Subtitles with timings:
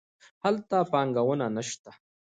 [0.43, 1.91] هلته پانګونه نه شته.